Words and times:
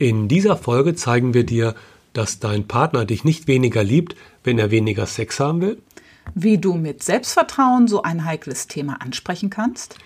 In 0.00 0.28
dieser 0.28 0.56
Folge 0.56 0.94
zeigen 0.94 1.34
wir 1.34 1.44
dir, 1.44 1.74
dass 2.12 2.38
dein 2.38 2.68
Partner 2.68 3.04
dich 3.04 3.24
nicht 3.24 3.48
weniger 3.48 3.82
liebt, 3.82 4.14
wenn 4.44 4.56
er 4.56 4.70
weniger 4.70 5.06
Sex 5.06 5.40
haben 5.40 5.60
will. 5.60 5.82
Wie 6.34 6.58
du 6.58 6.74
mit 6.74 7.02
Selbstvertrauen 7.02 7.88
so 7.88 8.02
ein 8.02 8.24
heikles 8.24 8.68
Thema 8.68 9.00
ansprechen 9.02 9.50
kannst. 9.50 9.96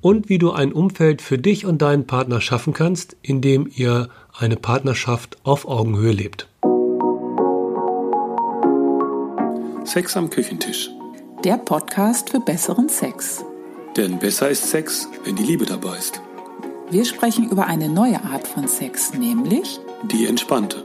Und 0.00 0.28
wie 0.28 0.38
du 0.38 0.50
ein 0.50 0.72
Umfeld 0.72 1.22
für 1.22 1.38
dich 1.38 1.64
und 1.64 1.80
deinen 1.80 2.08
Partner 2.08 2.40
schaffen 2.40 2.72
kannst, 2.72 3.16
in 3.22 3.40
dem 3.40 3.70
ihr 3.72 4.08
eine 4.36 4.56
Partnerschaft 4.56 5.38
auf 5.44 5.66
Augenhöhe 5.66 6.12
lebt. 6.12 6.48
Sex 9.84 10.16
am 10.16 10.28
Küchentisch. 10.28 10.90
Der 11.44 11.56
Podcast 11.56 12.30
für 12.30 12.40
besseren 12.40 12.88
Sex. 12.88 13.44
Denn 13.96 14.18
besser 14.18 14.50
ist 14.50 14.68
Sex, 14.68 15.08
wenn 15.24 15.36
die 15.36 15.44
Liebe 15.44 15.66
dabei 15.66 15.96
ist. 15.98 16.20
Wir 16.88 17.04
sprechen 17.04 17.50
über 17.50 17.66
eine 17.66 17.88
neue 17.88 18.22
Art 18.22 18.46
von 18.46 18.68
Sex, 18.68 19.12
nämlich 19.12 19.80
Die 20.04 20.24
entspannte. 20.26 20.84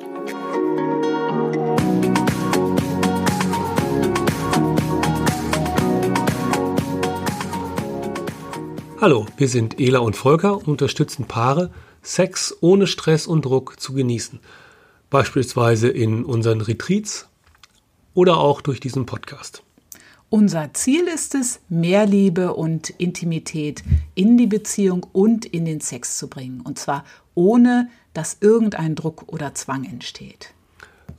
Hallo, 8.99 9.27
wir 9.37 9.47
sind 9.47 9.79
Ela 9.79 9.99
und 9.99 10.15
Volker 10.15 10.57
und 10.57 10.67
unterstützen 10.67 11.25
Paare, 11.25 11.71
Sex 12.01 12.57
ohne 12.61 12.87
Stress 12.87 13.27
und 13.27 13.45
Druck 13.45 13.79
zu 13.79 13.93
genießen. 13.93 14.39
Beispielsweise 15.11 15.89
in 15.89 16.25
unseren 16.25 16.61
Retreats 16.61 17.29
oder 18.15 18.37
auch 18.37 18.61
durch 18.61 18.79
diesen 18.79 19.05
Podcast. 19.05 19.61
Unser 20.33 20.73
Ziel 20.73 21.09
ist 21.13 21.35
es, 21.35 21.59
mehr 21.67 22.05
Liebe 22.05 22.53
und 22.53 22.89
Intimität 22.89 23.83
in 24.15 24.37
die 24.37 24.47
Beziehung 24.47 25.05
und 25.11 25.45
in 25.45 25.65
den 25.65 25.81
Sex 25.81 26.17
zu 26.17 26.29
bringen. 26.29 26.61
Und 26.61 26.79
zwar 26.79 27.03
ohne, 27.35 27.89
dass 28.13 28.37
irgendein 28.39 28.95
Druck 28.95 29.25
oder 29.27 29.53
Zwang 29.55 29.83
entsteht. 29.83 30.53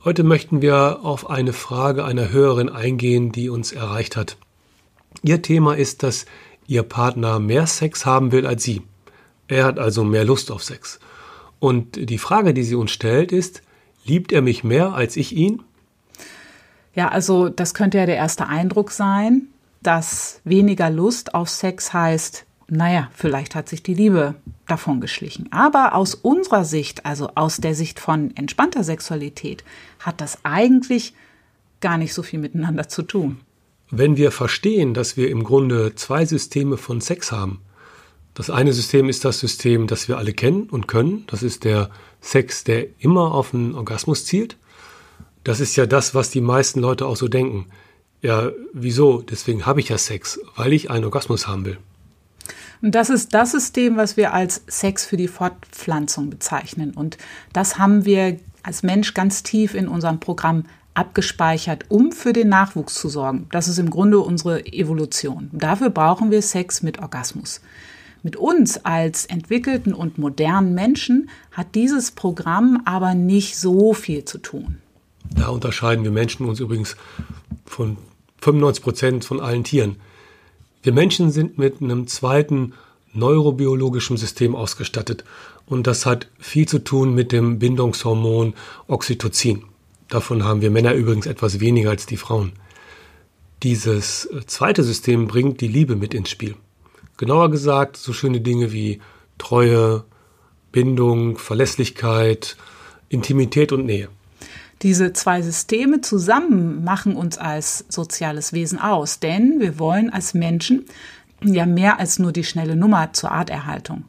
Heute 0.03 0.23
möchten 0.23 0.63
wir 0.63 1.01
auf 1.03 1.29
eine 1.29 1.53
Frage 1.53 2.05
einer 2.05 2.31
Hörerin 2.31 2.69
eingehen, 2.69 3.31
die 3.31 3.49
uns 3.49 3.71
erreicht 3.71 4.17
hat. 4.17 4.35
Ihr 5.21 5.43
Thema 5.43 5.75
ist, 5.75 6.01
dass 6.01 6.25
Ihr 6.65 6.81
Partner 6.81 7.39
mehr 7.39 7.67
Sex 7.67 8.07
haben 8.07 8.31
will 8.31 8.47
als 8.47 8.63
Sie. 8.63 8.81
Er 9.47 9.65
hat 9.65 9.77
also 9.77 10.03
mehr 10.03 10.25
Lust 10.25 10.49
auf 10.49 10.63
Sex. 10.63 10.99
Und 11.59 12.09
die 12.09 12.17
Frage, 12.17 12.55
die 12.55 12.63
sie 12.63 12.73
uns 12.73 12.89
stellt, 12.89 13.31
ist, 13.31 13.61
liebt 14.05 14.31
er 14.31 14.41
mich 14.41 14.63
mehr 14.63 14.93
als 14.93 15.17
ich 15.17 15.35
ihn? 15.35 15.61
Ja, 16.95 17.09
also 17.09 17.49
das 17.49 17.73
könnte 17.73 17.97
ja 17.97 18.05
der 18.05 18.17
erste 18.17 18.47
Eindruck 18.47 18.91
sein, 18.91 19.47
dass 19.81 20.39
weniger 20.43 20.89
Lust 20.89 21.33
auf 21.33 21.49
Sex 21.49 21.93
heißt, 21.93 22.45
naja, 22.67 23.09
vielleicht 23.13 23.55
hat 23.55 23.69
sich 23.69 23.83
die 23.83 23.93
Liebe 23.93 24.35
davon 24.67 25.01
geschlichen. 25.01 25.51
Aber 25.51 25.95
aus 25.95 26.15
unserer 26.15 26.65
Sicht, 26.65 27.05
also 27.05 27.29
aus 27.35 27.57
der 27.57 27.75
Sicht 27.75 27.99
von 27.99 28.35
entspannter 28.35 28.83
Sexualität, 28.83 29.63
hat 29.99 30.21
das 30.21 30.39
eigentlich 30.43 31.13
gar 31.81 31.97
nicht 31.97 32.13
so 32.13 32.23
viel 32.23 32.39
miteinander 32.39 32.87
zu 32.87 33.03
tun. 33.03 33.39
Wenn 33.91 34.17
wir 34.17 34.31
verstehen, 34.31 34.93
dass 34.93 35.17
wir 35.17 35.29
im 35.29 35.43
Grunde 35.43 35.93
zwei 35.95 36.25
Systeme 36.25 36.77
von 36.77 37.01
Sex 37.01 37.31
haben, 37.31 37.59
das 38.33 38.49
eine 38.49 38.73
System 38.73 39.09
ist 39.09 39.25
das 39.25 39.39
System, 39.39 39.85
das 39.85 40.07
wir 40.07 40.17
alle 40.17 40.33
kennen 40.33 40.63
und 40.63 40.87
können, 40.87 41.25
das 41.27 41.43
ist 41.43 41.65
der 41.65 41.91
Sex, 42.19 42.63
der 42.63 42.87
immer 42.99 43.33
auf 43.33 43.53
einen 43.53 43.75
Orgasmus 43.75 44.25
zielt. 44.25 44.57
Das 45.43 45.59
ist 45.59 45.75
ja 45.75 45.85
das, 45.85 46.15
was 46.15 46.29
die 46.29 46.41
meisten 46.41 46.79
Leute 46.79 47.05
auch 47.05 47.17
so 47.17 47.27
denken. 47.27 47.67
Ja, 48.21 48.51
wieso? 48.71 49.21
Deswegen 49.21 49.65
habe 49.65 49.81
ich 49.81 49.89
ja 49.89 49.97
Sex, 49.97 50.39
weil 50.55 50.71
ich 50.73 50.89
einen 50.89 51.03
Orgasmus 51.03 51.47
haben 51.47 51.65
will. 51.65 51.77
Und 52.81 52.95
das 52.95 53.09
ist 53.09 53.33
das 53.33 53.51
System, 53.51 53.97
was 53.97 54.17
wir 54.17 54.33
als 54.33 54.63
Sex 54.67 55.05
für 55.05 55.17
die 55.17 55.27
Fortpflanzung 55.27 56.29
bezeichnen. 56.29 56.91
Und 56.91 57.17
das 57.53 57.77
haben 57.77 58.05
wir 58.05 58.39
als 58.61 58.83
Mensch 58.83 59.13
ganz 59.13 59.43
tief 59.43 59.73
in 59.73 59.87
unserem 59.87 60.19
Programm 60.19 60.65
abgespeichert, 60.93 61.85
um 61.89 62.11
für 62.11 62.33
den 62.33 62.49
Nachwuchs 62.49 62.95
zu 62.95 63.09
sorgen. 63.09 63.47
Das 63.51 63.67
ist 63.67 63.79
im 63.79 63.89
Grunde 63.89 64.19
unsere 64.19 64.65
Evolution. 64.65 65.49
Dafür 65.51 65.89
brauchen 65.89 66.31
wir 66.31 66.41
Sex 66.41 66.83
mit 66.83 66.99
Orgasmus. 66.99 67.61
Mit 68.21 68.35
uns 68.37 68.85
als 68.85 69.25
entwickelten 69.25 69.93
und 69.93 70.17
modernen 70.17 70.73
Menschen 70.73 71.29
hat 71.51 71.75
dieses 71.75 72.11
Programm 72.11 72.81
aber 72.85 73.15
nicht 73.15 73.57
so 73.57 73.93
viel 73.93 74.23
zu 74.23 74.37
tun. 74.37 74.77
Da 75.35 75.49
unterscheiden 75.49 76.03
wir 76.03 76.11
Menschen 76.11 76.47
uns 76.47 76.59
übrigens 76.59 76.95
von 77.65 77.97
95 78.41 78.83
Prozent 78.83 79.25
von 79.25 79.39
allen 79.39 79.63
Tieren. 79.63 79.97
Wir 80.81 80.93
Menschen 80.93 81.31
sind 81.31 81.57
mit 81.57 81.81
einem 81.81 82.07
zweiten 82.07 82.73
neurobiologischen 83.13 84.17
System 84.17 84.55
ausgestattet 84.55 85.23
und 85.65 85.87
das 85.87 86.05
hat 86.05 86.27
viel 86.39 86.67
zu 86.67 86.79
tun 86.79 87.13
mit 87.13 87.31
dem 87.31 87.59
Bindungshormon 87.59 88.53
Oxytocin. 88.87 89.63
Davon 90.09 90.43
haben 90.43 90.61
wir 90.61 90.71
Männer 90.71 90.93
übrigens 90.93 91.25
etwas 91.25 91.59
weniger 91.59 91.89
als 91.89 92.05
die 92.05 92.17
Frauen. 92.17 92.53
Dieses 93.63 94.25
äh, 94.25 94.45
zweite 94.45 94.83
System 94.83 95.27
bringt 95.27 95.61
die 95.61 95.67
Liebe 95.67 95.95
mit 95.95 96.13
ins 96.13 96.29
Spiel. 96.29 96.55
Genauer 97.17 97.49
gesagt, 97.49 97.95
so 97.95 98.11
schöne 98.11 98.41
Dinge 98.41 98.73
wie 98.73 98.99
Treue, 99.37 100.03
Bindung, 100.71 101.37
Verlässlichkeit, 101.37 102.57
Intimität 103.09 103.71
und 103.71 103.85
Nähe. 103.85 104.09
Diese 104.83 105.13
zwei 105.13 105.41
Systeme 105.41 106.01
zusammen 106.01 106.83
machen 106.83 107.15
uns 107.15 107.37
als 107.37 107.85
soziales 107.87 108.51
Wesen 108.51 108.79
aus, 108.79 109.19
denn 109.19 109.61
wir 109.61 109.79
wollen 109.79 110.09
als 110.09 110.33
Menschen 110.33 110.83
ja 111.41 111.65
mehr 111.65 111.99
als 111.99 112.19
nur 112.19 112.33
die 112.33 112.43
schnelle 112.43 112.75
Nummer 112.75 113.13
zur 113.13 113.31
Arterhaltung. 113.31 114.03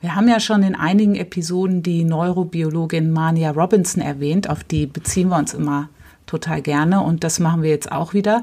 Wir 0.00 0.14
haben 0.14 0.28
ja 0.28 0.40
schon 0.40 0.62
in 0.62 0.74
einigen 0.74 1.16
Episoden 1.16 1.82
die 1.82 2.04
Neurobiologin 2.04 3.10
Mania 3.10 3.50
Robinson 3.50 4.02
erwähnt, 4.02 4.48
auf 4.48 4.64
die 4.64 4.86
beziehen 4.86 5.28
wir 5.28 5.36
uns 5.36 5.52
immer 5.52 5.90
total 6.24 6.62
gerne 6.62 7.02
und 7.02 7.22
das 7.22 7.38
machen 7.38 7.62
wir 7.62 7.70
jetzt 7.70 7.92
auch 7.92 8.14
wieder. 8.14 8.42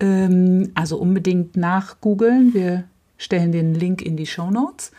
Ähm, 0.00 0.72
also 0.74 0.98
unbedingt 0.98 1.56
nachgoogeln. 1.56 2.52
Wir 2.52 2.84
stellen 3.16 3.50
den 3.50 3.74
Link 3.74 4.02
in 4.02 4.16
die 4.16 4.26
Show 4.26 4.50
Notes. 4.50 4.92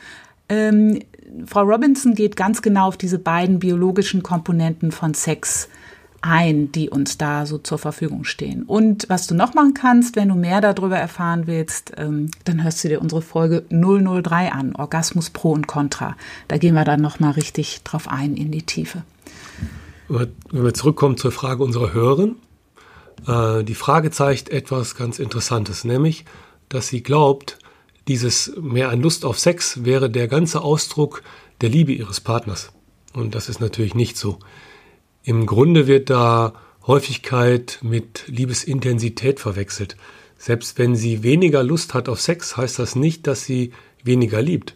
Ähm, 0.49 0.99
Frau 1.45 1.61
Robinson 1.61 2.15
geht 2.15 2.35
ganz 2.35 2.61
genau 2.61 2.87
auf 2.87 2.97
diese 2.97 3.19
beiden 3.19 3.59
biologischen 3.59 4.23
Komponenten 4.23 4.91
von 4.91 5.13
Sex 5.13 5.69
ein, 6.25 6.71
die 6.71 6.89
uns 6.89 7.17
da 7.17 7.45
so 7.45 7.57
zur 7.57 7.77
Verfügung 7.77 8.23
stehen. 8.23 8.63
Und 8.63 9.05
was 9.09 9.27
du 9.27 9.35
noch 9.35 9.53
machen 9.53 9.73
kannst, 9.73 10.15
wenn 10.15 10.29
du 10.29 10.35
mehr 10.35 10.59
darüber 10.59 10.97
erfahren 10.97 11.45
willst, 11.45 11.93
ähm, 11.97 12.31
dann 12.43 12.63
hörst 12.63 12.83
du 12.83 12.89
dir 12.89 13.01
unsere 13.01 13.21
Folge 13.21 13.63
003 13.69 14.51
an, 14.51 14.75
Orgasmus 14.75 15.29
Pro 15.29 15.51
und 15.51 15.67
Contra. 15.67 16.17
Da 16.47 16.57
gehen 16.57 16.73
wir 16.73 16.83
dann 16.83 17.01
nochmal 17.01 17.31
richtig 17.31 17.81
drauf 17.83 18.07
ein 18.07 18.35
in 18.35 18.51
die 18.51 18.63
Tiefe. 18.63 19.03
Wenn 20.07 20.29
wir 20.51 20.73
zurückkommen 20.73 21.17
zur 21.17 21.31
Frage 21.31 21.63
unserer 21.63 21.93
Hörerin, 21.93 22.35
äh, 23.27 23.63
die 23.63 23.75
Frage 23.75 24.11
zeigt 24.11 24.49
etwas 24.49 24.95
ganz 24.95 25.19
Interessantes, 25.19 25.83
nämlich, 25.83 26.25
dass 26.69 26.87
sie 26.87 27.03
glaubt, 27.03 27.59
dieses 28.07 28.53
mehr 28.59 28.89
an 28.89 29.01
Lust 29.01 29.25
auf 29.25 29.39
Sex 29.39 29.83
wäre 29.83 30.09
der 30.09 30.27
ganze 30.27 30.61
Ausdruck 30.61 31.23
der 31.61 31.69
Liebe 31.69 31.91
ihres 31.91 32.19
Partners. 32.19 32.71
Und 33.13 33.33
das 33.35 33.49
ist 33.49 33.61
natürlich 33.61 33.95
nicht 33.95 34.17
so. 34.17 34.39
Im 35.27 35.47
Grunde 35.47 35.87
wird 35.87 36.11
da 36.11 36.53
Häufigkeit 36.85 37.79
mit 37.81 38.25
Liebesintensität 38.27 39.39
verwechselt. 39.39 39.97
Selbst 40.37 40.77
wenn 40.77 40.95
sie 40.95 41.23
weniger 41.23 41.63
Lust 41.63 41.95
hat 41.95 42.09
auf 42.09 42.21
Sex, 42.21 42.57
heißt 42.57 42.77
das 42.77 42.95
nicht, 42.95 43.25
dass 43.25 43.43
sie 43.43 43.71
weniger 44.03 44.43
liebt. 44.43 44.75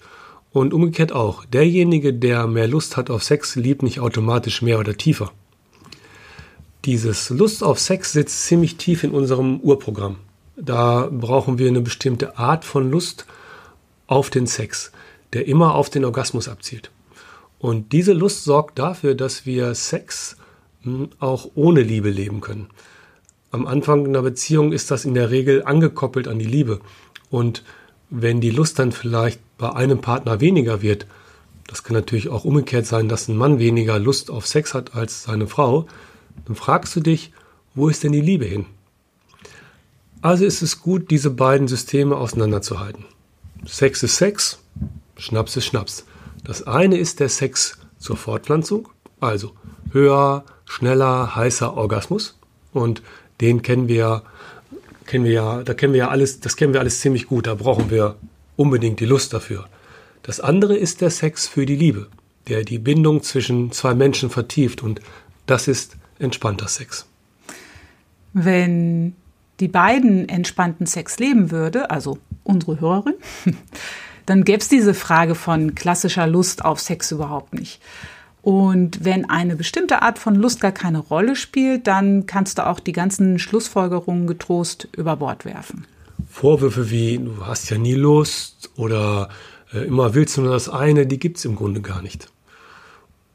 Und 0.52 0.74
umgekehrt 0.74 1.12
auch. 1.12 1.46
Derjenige, 1.46 2.16
der 2.16 2.48
mehr 2.48 2.68
Lust 2.68 2.98
hat 2.98 3.12
auf 3.12 3.24
Sex, 3.24 3.58
liebt 3.58 3.84
nicht 3.84 4.00
automatisch 4.00 4.64
mehr 4.64 4.80
oder 4.80 4.98
tiefer. 4.98 5.32
Dieses 6.84 7.30
Lust 7.30 7.64
auf 7.64 7.78
Sex 7.80 8.14
sitzt 8.14 8.48
ziemlich 8.48 8.78
tief 8.78 9.04
in 9.04 9.12
unserem 9.12 9.60
Urprogramm. 9.60 10.16
Da 10.58 11.10
brauchen 11.12 11.60
wir 11.60 11.68
eine 11.68 11.82
bestimmte 11.82 12.40
Art 12.40 12.66
von 12.66 12.90
Lust 12.90 13.28
auf 14.08 14.32
den 14.32 14.48
Sex, 14.48 14.92
der 15.34 15.48
immer 15.48 15.76
auf 15.76 15.92
den 15.92 16.06
Orgasmus 16.06 16.48
abzielt. 16.48 16.90
Und 17.60 17.92
diese 17.92 18.14
Lust 18.14 18.46
sorgt 18.46 18.80
dafür, 18.80 19.14
dass 19.14 19.46
wir 19.46 19.76
Sex 19.76 20.38
auch 21.20 21.52
ohne 21.56 21.82
Liebe 21.82 22.10
leben 22.10 22.42
können. 22.42 22.68
Am 23.52 23.66
Anfang 23.66 24.06
einer 24.06 24.22
Beziehung 24.22 24.72
ist 24.72 24.92
das 24.92 25.06
in 25.06 25.14
der 25.14 25.32
Regel 25.32 25.64
angekoppelt 25.64 26.28
an 26.28 26.40
die 26.40 26.46
Liebe. 26.46 26.82
Und 27.30 27.64
wenn 28.10 28.42
die 28.42 28.52
Lust 28.52 28.80
dann 28.80 28.92
vielleicht 28.92 29.40
bei 29.58 29.74
einem 29.74 30.02
Partner 30.02 30.40
weniger 30.40 30.82
wird, 30.82 31.08
das 31.68 31.84
kann 31.84 31.96
natürlich 31.96 32.30
auch 32.30 32.46
umgekehrt 32.46 32.86
sein, 32.86 33.10
dass 33.10 33.28
ein 33.28 33.38
Mann 33.38 33.60
weniger 33.60 34.00
Lust 34.00 34.32
auf 34.32 34.48
Sex 34.48 34.74
hat 34.74 34.96
als 34.96 35.24
seine 35.24 35.48
Frau, 35.48 35.88
dann 36.46 36.56
fragst 36.56 36.96
du 36.96 37.00
dich, 37.00 37.32
wo 37.76 37.90
ist 37.90 38.04
denn 38.04 38.12
die 38.12 38.22
Liebe 38.22 38.46
hin? 38.46 38.66
Also 40.22 40.46
ist 40.46 40.62
es 40.62 40.82
gut, 40.82 41.12
diese 41.12 41.30
beiden 41.30 41.68
Systeme 41.68 42.18
auseinanderzuhalten. 42.18 43.06
Sex 43.66 44.04
ist 44.04 44.18
Sex, 44.18 44.60
Schnaps 45.18 45.56
ist 45.58 45.66
Schnaps. 45.66 46.06
Das 46.44 46.66
eine 46.66 46.98
ist 46.98 47.20
der 47.20 47.30
Sex 47.30 47.78
zur 48.00 48.18
Fortpflanzung, 48.18 48.90
also 49.20 49.52
höher, 49.92 50.44
schneller, 50.70 51.36
heißer 51.36 51.76
Orgasmus. 51.76 52.38
Und 52.72 53.02
den 53.42 53.62
kennen 53.62 53.90
wir, 53.90 54.24
kennen 55.06 55.26
wir 55.26 55.32
ja, 55.32 55.64
da 55.64 55.74
kennen 55.74 55.92
wir 55.94 56.00
ja 56.00 56.08
alles, 56.10 56.40
das 56.40 56.56
kennen 56.56 56.72
wir 56.72 56.80
alles 56.80 57.02
ziemlich 57.02 57.28
gut. 57.28 57.48
Da 57.48 57.56
brauchen 57.56 57.90
wir 57.90 58.16
unbedingt 58.56 59.00
die 59.02 59.06
Lust 59.06 59.34
dafür. 59.34 59.68
Das 60.24 60.40
andere 60.40 60.78
ist 60.78 61.02
der 61.02 61.10
Sex 61.10 61.48
für 61.48 61.66
die 61.66 61.76
Liebe. 61.76 62.08
der 62.48 62.64
die 62.64 62.80
Bindung 62.80 63.22
zwischen 63.22 63.72
zwei 63.72 63.94
Menschen 63.94 64.32
vertieft 64.32 64.82
und 64.82 65.02
das 65.46 65.68
ist 65.68 65.98
entspannter 66.18 66.68
Sex. 66.68 67.06
Wenn 68.34 69.16
die 69.60 69.68
beiden 69.68 70.28
entspannten 70.28 70.88
Sex 70.88 71.20
leben 71.20 71.52
würde, 71.52 71.92
also 71.92 72.18
unsere 72.44 72.80
Hörerin, 72.80 73.16
dann 74.26 74.44
gäbe 74.44 74.60
es 74.60 74.68
diese 74.68 74.94
Frage 74.94 75.36
von 75.36 75.76
klassischer 75.76 76.28
Lust 76.28 76.66
auf 76.66 76.80
Sex 76.80 77.12
überhaupt 77.12 77.54
nicht. 77.54 77.82
Und 78.50 79.06
wenn 79.06 79.30
eine 79.30 79.56
bestimmte 79.56 80.02
Art 80.02 80.18
von 80.18 80.34
Lust 80.34 80.60
gar 80.60 80.72
keine 80.72 80.98
Rolle 80.98 81.36
spielt, 81.36 81.86
dann 81.86 82.26
kannst 82.26 82.58
du 82.58 82.66
auch 82.66 82.80
die 82.80 82.94
ganzen 82.94 83.38
Schlussfolgerungen 83.38 84.26
getrost 84.26 84.88
über 84.98 85.18
Bord 85.18 85.46
werfen. 85.46 85.86
Vorwürfe 86.28 86.90
wie, 86.90 87.20
du 87.20 87.46
hast 87.46 87.70
ja 87.70 87.78
nie 87.78 87.94
Lust 87.94 88.72
oder 88.76 89.30
äh, 89.72 89.86
immer 89.86 90.16
willst 90.16 90.36
du 90.36 90.42
nur 90.42 90.54
das 90.54 90.68
eine, 90.68 91.06
die 91.06 91.20
gibt 91.20 91.38
es 91.38 91.46
im 91.46 91.56
Grunde 91.56 91.82
gar 91.82 92.02
nicht. 92.02 92.32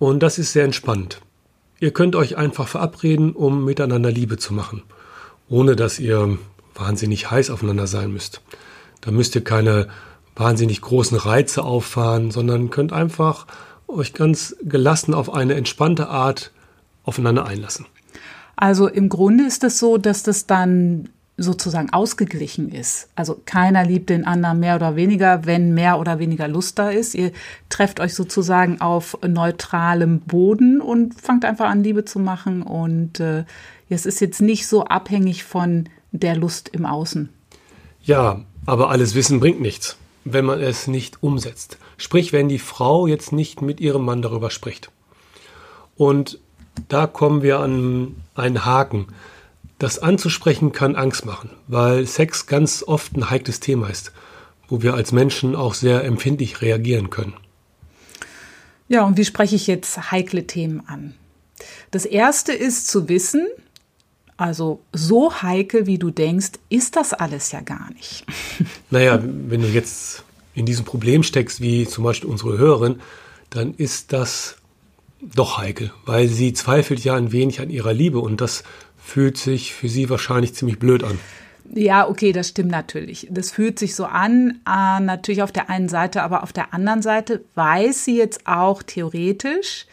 Und 0.00 0.20
das 0.20 0.40
ist 0.40 0.52
sehr 0.52 0.64
entspannt. 0.64 1.20
Ihr 1.78 1.93
könnt 1.93 2.17
euch 2.17 2.37
einfach 2.37 2.67
verabreden, 2.67 3.34
um 3.34 3.64
miteinander 3.64 4.10
Liebe 4.10 4.37
zu 4.37 4.52
machen, 4.52 4.82
ohne 5.49 5.76
dass 5.76 6.00
ihr 6.00 6.38
wahnsinnig 6.75 7.31
heiß 7.31 7.50
aufeinander 7.50 7.87
sein 7.87 8.12
müsst. 8.12 8.40
Da 9.00 9.12
müsst 9.12 9.37
ihr 9.37 9.44
keine 9.44 9.87
wahnsinnig 10.34 10.81
großen 10.81 11.17
Reize 11.17 11.62
auffahren, 11.62 12.32
sondern 12.32 12.70
könnt 12.70 12.93
einfach 12.93 13.46
euch 13.94 14.12
ganz 14.12 14.56
gelassen 14.62 15.14
auf 15.14 15.32
eine 15.32 15.55
entspannte 15.55 16.08
Art 16.08 16.52
aufeinander 17.05 17.46
einlassen. 17.46 17.87
Also 18.56 18.88
im 18.88 19.08
Grunde 19.08 19.44
ist 19.44 19.64
es 19.64 19.79
so, 19.79 19.99
dass 19.99 20.23
das 20.23 20.46
dann 20.46 21.08
sozusagen 21.37 21.91
ausgeglichen 21.93 22.70
ist. 22.70 23.08
Also 23.17 23.41
keiner 23.44 23.85
liebt 23.85 24.08
den 24.08 24.25
anderen 24.25 24.61
mehr 24.61 24.76
oder 24.76 24.94
weniger, 24.94 25.46
wenn 25.46 25.75
mehr 25.75 25.99
oder 25.99 26.20
weniger 26.20 26.46
Lust 26.46 26.79
da 26.79 26.91
ist. 26.91 27.14
Ihr 27.14 27.32
trefft 27.69 27.99
euch 27.99 28.14
sozusagen 28.14 28.81
auf 28.81 29.19
neutralem 29.26 30.20
Boden 30.20 30.81
und 30.81 31.20
fangt 31.20 31.44
einfach 31.44 31.69
an, 31.69 31.82
Liebe 31.82 32.05
zu 32.05 32.20
machen. 32.20 32.62
Und 32.62 33.19
äh, 33.19 33.44
es 33.88 34.06
ist 34.06 34.20
jetzt 34.20 34.41
nicht 34.41 34.69
so 34.69 34.85
abhängig 34.85 35.43
von 35.43 35.88
der 36.12 36.37
Lust 36.37 36.69
im 36.69 36.87
Außen. 36.87 37.29
Ja, 38.02 38.43
aber 38.64 38.91
alles 38.91 39.14
Wissen 39.14 39.41
bringt 39.41 39.61
nichts, 39.61 39.96
wenn 40.24 40.44
man 40.44 40.60
es 40.60 40.86
nicht 40.86 41.22
umsetzt. 41.22 41.78
Sprich, 41.96 42.32
wenn 42.32 42.48
die 42.48 42.58
Frau 42.58 43.06
jetzt 43.06 43.32
nicht 43.32 43.62
mit 43.62 43.80
ihrem 43.80 44.04
Mann 44.04 44.22
darüber 44.22 44.50
spricht. 44.50 44.90
Und 45.96 46.40
da 46.88 47.06
kommen 47.06 47.42
wir 47.42 47.60
an 47.60 48.16
einen 48.34 48.64
Haken. 48.64 49.08
Das 49.78 49.98
anzusprechen 49.98 50.72
kann 50.72 50.96
Angst 50.96 51.24
machen, 51.26 51.50
weil 51.68 52.06
Sex 52.06 52.46
ganz 52.46 52.82
oft 52.82 53.16
ein 53.16 53.30
heikles 53.30 53.60
Thema 53.60 53.88
ist, 53.88 54.12
wo 54.68 54.82
wir 54.82 54.94
als 54.94 55.12
Menschen 55.12 55.54
auch 55.54 55.74
sehr 55.74 56.04
empfindlich 56.04 56.62
reagieren 56.62 57.10
können. 57.10 57.34
Ja, 58.88 59.04
und 59.04 59.16
wie 59.16 59.24
spreche 59.24 59.56
ich 59.56 59.66
jetzt 59.66 60.10
heikle 60.10 60.46
Themen 60.46 60.82
an? 60.86 61.14
Das 61.90 62.04
erste 62.04 62.52
ist 62.52 62.88
zu 62.88 63.08
wissen, 63.08 63.46
also 64.36 64.81
so 64.92 65.42
heikel, 65.42 65.86
wie 65.86 65.98
du 65.98 66.10
denkst, 66.10 66.52
ist 66.69 66.96
das 66.96 67.12
alles 67.12 67.52
ja 67.52 67.60
gar 67.60 67.90
nicht. 67.92 68.25
Naja, 68.90 69.20
wenn 69.22 69.62
du 69.62 69.69
jetzt 69.69 70.22
in 70.54 70.66
diesem 70.66 70.84
Problem 70.84 71.25
steckst, 71.25 71.60
wie 71.60 71.86
zum 71.86 72.04
Beispiel 72.04 72.31
unsere 72.31 72.58
Hörerin, 72.58 73.00
dann 73.50 73.75
ist 73.75 74.12
das 74.12 74.56
doch 75.20 75.58
heikel, 75.58 75.92
weil 76.04 76.28
sie 76.28 76.52
zweifelt 76.52 77.02
ja 77.02 77.16
ein 77.16 77.32
wenig 77.32 77.60
an 77.60 77.70
ihrer 77.70 77.92
Liebe 77.92 78.20
und 78.20 78.40
das 78.40 78.62
fühlt 78.96 79.36
sich 79.36 79.72
für 79.75 79.88
sie 79.88 80.08
wahrscheinlich 80.10 80.54
ziemlich 80.54 80.78
blöd 80.78 81.02
an. 81.02 81.19
Ja, 81.72 82.08
okay, 82.08 82.32
das 82.32 82.48
stimmt 82.48 82.70
natürlich. 82.70 83.26
Das 83.31 83.50
fühlt 83.50 83.78
sich 83.78 83.94
so 83.94 84.04
an, 84.04 84.60
äh, 84.66 85.00
natürlich 85.00 85.42
auf 85.42 85.52
der 85.52 85.70
einen 85.70 85.88
Seite, 85.88 86.22
aber 86.22 86.42
auf 86.42 86.52
der 86.52 86.75
anderen 86.75 87.02
Seite 87.02 87.42
weiß 87.54 88.04
sie 88.04 88.16
jetzt 88.16 88.46
auch 88.46 88.82
theoretisch, 88.82 89.86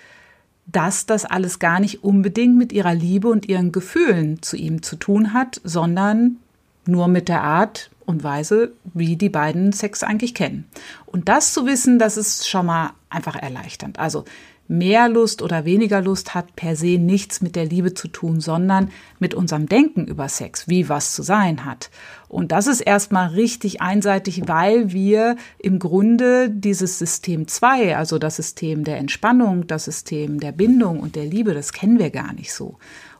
dass 0.71 1.05
das 1.05 1.25
alles 1.25 1.59
gar 1.59 1.79
nicht 1.79 2.03
unbedingt 2.03 2.57
mit 2.57 2.71
ihrer 2.71 2.93
Liebe 2.93 3.27
und 3.27 3.47
ihren 3.47 3.71
Gefühlen 3.71 4.41
zu 4.41 4.55
ihm 4.55 4.81
zu 4.81 4.95
tun 4.95 5.33
hat, 5.33 5.61
sondern 5.63 6.37
nur 6.85 7.07
mit 7.07 7.27
der 7.29 7.43
Art 7.43 7.91
und 8.05 8.23
Weise, 8.23 8.73
wie 8.93 9.15
die 9.15 9.29
beiden 9.29 9.71
Sex 9.71 10.03
eigentlich 10.03 10.33
kennen. 10.33 10.65
Und 11.05 11.29
das 11.29 11.53
zu 11.53 11.65
wissen, 11.65 11.99
das 11.99 12.17
ist 12.17 12.47
schon 12.47 12.65
mal 12.65 12.91
einfach 13.09 13.35
erleichternd. 13.35 13.99
Also 13.99 14.25
mehr 14.71 15.09
Lust 15.09 15.41
oder 15.41 15.65
weniger 15.65 16.01
Lust 16.01 16.33
hat 16.33 16.55
per 16.55 16.77
se 16.77 16.97
nichts 16.97 17.41
mit 17.41 17.57
der 17.57 17.65
Liebe 17.65 17.93
zu 17.93 18.07
tun, 18.07 18.39
sondern 18.39 18.89
mit 19.19 19.33
unserem 19.33 19.67
Denken 19.67 20.07
über 20.07 20.29
Sex, 20.29 20.69
wie 20.69 20.87
was 20.87 21.13
zu 21.13 21.23
sein 21.23 21.65
hat. 21.65 21.91
Und 22.29 22.53
das 22.53 22.67
ist 22.67 22.79
erstmal 22.79 23.27
richtig 23.29 23.81
einseitig, 23.81 24.43
weil 24.47 24.93
wir 24.93 25.35
im 25.59 25.77
Grunde 25.77 26.49
dieses 26.49 26.97
System 26.97 27.49
2, 27.49 27.97
also 27.97 28.17
das 28.17 28.37
System 28.37 28.85
der 28.85 28.97
Entspannung, 28.97 29.67
das 29.67 29.83
System 29.85 30.39
der 30.39 30.53
Bindung 30.53 31.01
und 31.01 31.17
der 31.17 31.25
Liebe, 31.25 31.53
das 31.53 31.73
kennen 31.73 31.99
wir 31.99 32.09
gar 32.09 32.31
nicht 32.31 32.53
so. 32.53 32.77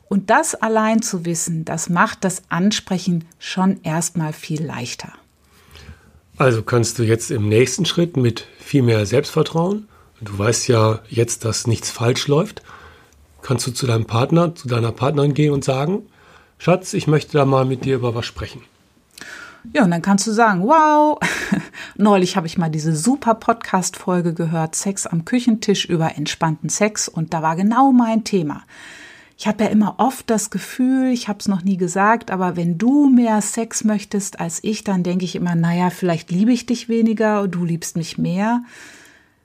Und 0.08 0.30
das 0.30 0.54
allein 0.54 1.02
zu 1.02 1.26
wissen, 1.26 1.66
das 1.66 1.90
macht 1.90 2.24
das 2.24 2.42
Ansprechen 2.48 3.26
schon 3.38 3.80
erstmal 3.82 4.32
viel 4.32 4.64
leichter. 4.64 5.12
Also 6.38 6.62
kannst 6.62 6.98
du 6.98 7.02
jetzt 7.02 7.30
im 7.30 7.48
nächsten 7.48 7.84
Schritt 7.84 8.16
mit 8.16 8.46
viel 8.58 8.82
mehr 8.82 9.04
Selbstvertrauen 9.04 9.86
Du 10.22 10.38
weißt 10.38 10.68
ja 10.68 11.00
jetzt, 11.08 11.44
dass 11.44 11.66
nichts 11.66 11.90
falsch 11.90 12.28
läuft. 12.28 12.62
Kannst 13.42 13.66
du 13.66 13.72
zu 13.72 13.86
deinem 13.86 14.06
Partner, 14.06 14.54
zu 14.54 14.68
deiner 14.68 14.92
Partnerin 14.92 15.34
gehen 15.34 15.52
und 15.52 15.64
sagen, 15.64 16.02
Schatz, 16.58 16.92
ich 16.92 17.08
möchte 17.08 17.32
da 17.32 17.44
mal 17.44 17.64
mit 17.64 17.84
dir 17.84 17.96
über 17.96 18.14
was 18.14 18.24
sprechen. 18.24 18.62
Ja, 19.72 19.82
und 19.82 19.90
dann 19.90 20.02
kannst 20.02 20.26
du 20.28 20.32
sagen, 20.32 20.62
wow, 20.62 21.18
neulich 21.96 22.36
habe 22.36 22.46
ich 22.46 22.56
mal 22.56 22.70
diese 22.70 22.94
super 22.94 23.34
Podcast-Folge 23.34 24.32
gehört, 24.32 24.76
Sex 24.76 25.08
am 25.08 25.24
Küchentisch 25.24 25.86
über 25.86 26.16
entspannten 26.16 26.68
Sex 26.68 27.08
und 27.08 27.34
da 27.34 27.42
war 27.42 27.56
genau 27.56 27.90
mein 27.90 28.22
Thema. 28.22 28.62
Ich 29.36 29.48
habe 29.48 29.64
ja 29.64 29.70
immer 29.70 29.96
oft 29.98 30.30
das 30.30 30.50
Gefühl, 30.50 31.10
ich 31.12 31.26
habe 31.26 31.40
es 31.40 31.48
noch 31.48 31.62
nie 31.62 31.76
gesagt, 31.76 32.30
aber 32.30 32.54
wenn 32.54 32.78
du 32.78 33.08
mehr 33.08 33.40
Sex 33.40 33.82
möchtest 33.82 34.38
als 34.38 34.62
ich, 34.62 34.84
dann 34.84 35.02
denke 35.02 35.24
ich 35.24 35.34
immer, 35.34 35.56
naja, 35.56 35.90
vielleicht 35.90 36.30
liebe 36.30 36.52
ich 36.52 36.66
dich 36.66 36.88
weniger, 36.88 37.48
du 37.48 37.64
liebst 37.64 37.96
mich 37.96 38.18
mehr. 38.18 38.62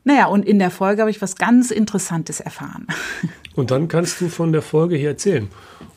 Naja, 0.07 0.27
und 0.27 0.45
in 0.45 0.57
der 0.57 0.71
Folge 0.71 1.01
habe 1.01 1.12
ich 1.12 1.21
was 1.21 1.36
ganz 1.36 1.69
Interessantes 1.69 2.39
erfahren. 2.39 2.88
Und 3.56 3.71
dann 3.71 3.89
kannst 3.89 4.21
du 4.21 4.30
von 4.30 4.54
der 4.54 4.62
Folge 4.62 4.95
hier 4.95 5.09
erzählen. 5.09 5.50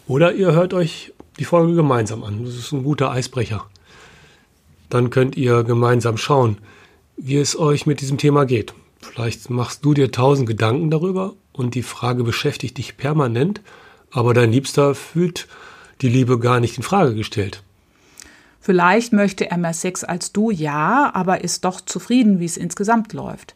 Oder 0.08 0.32
ihr 0.32 0.50
hört 0.50 0.74
euch 0.74 1.12
die 1.38 1.44
Folge 1.44 1.76
gemeinsam 1.76 2.24
an. 2.24 2.44
Das 2.44 2.56
ist 2.56 2.72
ein 2.72 2.82
guter 2.82 3.12
Eisbrecher. 3.12 3.66
Dann 4.88 5.10
könnt 5.10 5.36
ihr 5.36 5.62
gemeinsam 5.62 6.16
schauen, 6.16 6.58
wie 7.16 7.36
es 7.36 7.56
euch 7.56 7.86
mit 7.86 8.00
diesem 8.00 8.18
Thema 8.18 8.46
geht. 8.46 8.74
Vielleicht 9.00 9.48
machst 9.48 9.84
du 9.84 9.94
dir 9.94 10.10
tausend 10.10 10.48
Gedanken 10.48 10.90
darüber 10.90 11.34
und 11.52 11.76
die 11.76 11.84
Frage 11.84 12.24
beschäftigt 12.24 12.78
dich 12.78 12.96
permanent, 12.96 13.60
aber 14.10 14.34
dein 14.34 14.50
Liebster 14.50 14.96
fühlt 14.96 15.46
die 16.00 16.08
Liebe 16.08 16.40
gar 16.40 16.58
nicht 16.58 16.76
in 16.76 16.82
Frage 16.82 17.14
gestellt. 17.14 17.62
Vielleicht 18.60 19.12
möchte 19.12 19.50
er 19.50 19.56
mehr 19.56 19.72
Sex 19.72 20.02
als 20.02 20.32
du, 20.32 20.50
ja, 20.50 21.10
aber 21.14 21.44
ist 21.44 21.64
doch 21.64 21.80
zufrieden, 21.80 22.40
wie 22.40 22.44
es 22.44 22.56
insgesamt 22.56 23.12
läuft. 23.12 23.54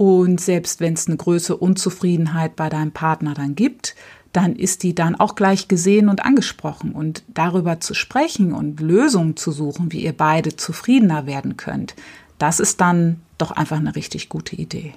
Und 0.00 0.40
selbst 0.40 0.80
wenn 0.80 0.94
es 0.94 1.08
eine 1.08 1.18
größere 1.18 1.58
Unzufriedenheit 1.58 2.56
bei 2.56 2.70
deinem 2.70 2.90
Partner 2.90 3.34
dann 3.34 3.54
gibt, 3.54 3.94
dann 4.32 4.56
ist 4.56 4.82
die 4.82 4.94
dann 4.94 5.14
auch 5.14 5.34
gleich 5.34 5.68
gesehen 5.68 6.08
und 6.08 6.24
angesprochen. 6.24 6.92
Und 6.92 7.22
darüber 7.28 7.80
zu 7.80 7.92
sprechen 7.92 8.54
und 8.54 8.80
Lösungen 8.80 9.36
zu 9.36 9.52
suchen, 9.52 9.92
wie 9.92 10.02
ihr 10.02 10.14
beide 10.14 10.56
zufriedener 10.56 11.26
werden 11.26 11.58
könnt, 11.58 11.96
das 12.38 12.60
ist 12.60 12.80
dann 12.80 13.20
doch 13.36 13.50
einfach 13.50 13.76
eine 13.76 13.94
richtig 13.94 14.30
gute 14.30 14.56
Idee. 14.56 14.94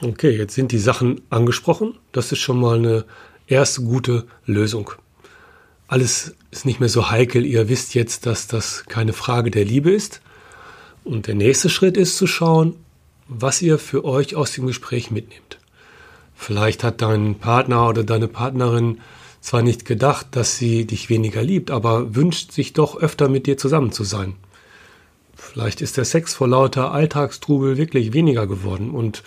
Okay, 0.00 0.36
jetzt 0.36 0.56
sind 0.56 0.72
die 0.72 0.80
Sachen 0.80 1.20
angesprochen. 1.30 1.94
Das 2.10 2.32
ist 2.32 2.40
schon 2.40 2.58
mal 2.58 2.78
eine 2.78 3.04
erste 3.46 3.82
gute 3.82 4.26
Lösung. 4.44 4.90
Alles 5.86 6.34
ist 6.50 6.66
nicht 6.66 6.80
mehr 6.80 6.88
so 6.88 7.12
heikel. 7.12 7.46
Ihr 7.46 7.68
wisst 7.68 7.94
jetzt, 7.94 8.26
dass 8.26 8.48
das 8.48 8.86
keine 8.88 9.12
Frage 9.12 9.52
der 9.52 9.64
Liebe 9.64 9.92
ist. 9.92 10.20
Und 11.04 11.28
der 11.28 11.36
nächste 11.36 11.68
Schritt 11.68 11.96
ist 11.96 12.16
zu 12.16 12.26
schauen, 12.26 12.74
was 13.40 13.62
ihr 13.62 13.78
für 13.78 14.04
euch 14.04 14.36
aus 14.36 14.52
dem 14.52 14.66
Gespräch 14.66 15.10
mitnehmt. 15.10 15.58
Vielleicht 16.34 16.82
hat 16.82 17.02
dein 17.02 17.36
Partner 17.36 17.88
oder 17.88 18.04
deine 18.04 18.28
Partnerin 18.28 19.00
zwar 19.40 19.62
nicht 19.62 19.84
gedacht, 19.84 20.28
dass 20.32 20.56
sie 20.56 20.86
dich 20.86 21.08
weniger 21.08 21.42
liebt, 21.42 21.70
aber 21.70 22.14
wünscht 22.14 22.52
sich 22.52 22.72
doch 22.72 22.96
öfter 22.96 23.28
mit 23.28 23.46
dir 23.46 23.56
zusammen 23.56 23.92
zu 23.92 24.04
sein. 24.04 24.34
Vielleicht 25.36 25.80
ist 25.80 25.96
der 25.96 26.04
Sex 26.04 26.34
vor 26.34 26.48
lauter 26.48 26.92
Alltagstrubel 26.92 27.76
wirklich 27.76 28.12
weniger 28.12 28.46
geworden 28.46 28.90
und 28.90 29.22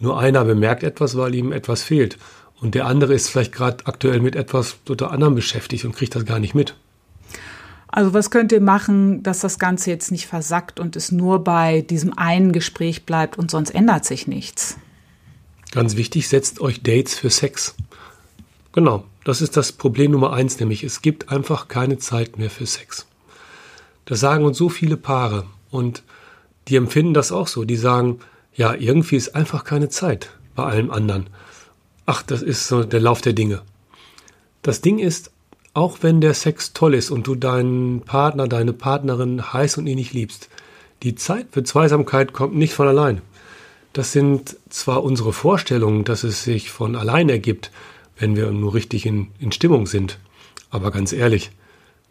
nur 0.00 0.18
einer 0.18 0.44
bemerkt 0.44 0.82
etwas, 0.82 1.16
weil 1.16 1.34
ihm 1.34 1.52
etwas 1.52 1.82
fehlt. 1.82 2.18
Und 2.60 2.74
der 2.74 2.86
andere 2.86 3.14
ist 3.14 3.28
vielleicht 3.28 3.52
gerade 3.52 3.86
aktuell 3.86 4.20
mit 4.20 4.36
etwas 4.36 4.76
oder 4.88 5.10
anderem 5.10 5.34
beschäftigt 5.34 5.84
und 5.84 5.94
kriegt 5.94 6.14
das 6.14 6.24
gar 6.24 6.38
nicht 6.38 6.54
mit. 6.54 6.74
Also 7.96 8.12
was 8.12 8.30
könnt 8.30 8.50
ihr 8.50 8.60
machen, 8.60 9.22
dass 9.22 9.38
das 9.38 9.60
Ganze 9.60 9.88
jetzt 9.88 10.10
nicht 10.10 10.26
versackt 10.26 10.80
und 10.80 10.96
es 10.96 11.12
nur 11.12 11.44
bei 11.44 11.80
diesem 11.80 12.18
einen 12.18 12.50
Gespräch 12.50 13.06
bleibt 13.06 13.38
und 13.38 13.52
sonst 13.52 13.70
ändert 13.70 14.04
sich 14.04 14.26
nichts? 14.26 14.76
Ganz 15.70 15.94
wichtig, 15.94 16.28
setzt 16.28 16.60
euch 16.60 16.82
Dates 16.82 17.14
für 17.14 17.30
Sex. 17.30 17.76
Genau, 18.72 19.04
das 19.22 19.40
ist 19.40 19.56
das 19.56 19.70
Problem 19.70 20.10
Nummer 20.10 20.32
eins, 20.32 20.58
nämlich 20.58 20.82
es 20.82 21.02
gibt 21.02 21.28
einfach 21.28 21.68
keine 21.68 21.96
Zeit 21.98 22.36
mehr 22.36 22.50
für 22.50 22.66
Sex. 22.66 23.06
Das 24.06 24.18
sagen 24.18 24.44
uns 24.44 24.58
so 24.58 24.68
viele 24.68 24.96
Paare 24.96 25.46
und 25.70 26.02
die 26.66 26.74
empfinden 26.74 27.14
das 27.14 27.30
auch 27.30 27.46
so. 27.46 27.64
Die 27.64 27.76
sagen, 27.76 28.18
ja, 28.56 28.74
irgendwie 28.74 29.14
ist 29.14 29.36
einfach 29.36 29.62
keine 29.62 29.88
Zeit. 29.88 30.30
bei 30.56 30.64
allem 30.64 30.90
anderen. 30.90 31.28
Ach, 32.06 32.24
das 32.24 32.42
ist 32.42 32.66
so 32.66 32.82
der 32.82 33.00
Lauf 33.00 33.20
der 33.20 33.34
Dinge. 33.34 33.62
Das 34.62 34.80
Ding 34.80 34.98
ist, 34.98 35.30
auch 35.74 35.98
wenn 36.00 36.20
der 36.20 36.34
Sex 36.34 36.72
toll 36.72 36.94
ist 36.94 37.10
und 37.10 37.26
du 37.26 37.34
deinen 37.34 38.00
Partner, 38.02 38.48
deine 38.48 38.72
Partnerin 38.72 39.52
heiß 39.52 39.76
und 39.76 39.86
innig 39.86 40.12
liebst, 40.12 40.48
die 41.02 41.16
Zeit 41.16 41.48
für 41.50 41.64
Zweisamkeit 41.64 42.32
kommt 42.32 42.54
nicht 42.54 42.72
von 42.72 42.88
allein. 42.88 43.20
Das 43.92 44.12
sind 44.12 44.56
zwar 44.70 45.04
unsere 45.04 45.32
Vorstellungen, 45.32 46.04
dass 46.04 46.24
es 46.24 46.44
sich 46.44 46.70
von 46.70 46.96
allein 46.96 47.28
ergibt, 47.28 47.70
wenn 48.16 48.36
wir 48.36 48.50
nur 48.50 48.74
richtig 48.74 49.04
in, 49.04 49.28
in 49.38 49.52
Stimmung 49.52 49.86
sind. 49.86 50.18
Aber 50.70 50.90
ganz 50.90 51.12
ehrlich, 51.12 51.50